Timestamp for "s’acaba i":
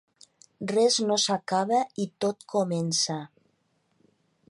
1.25-2.09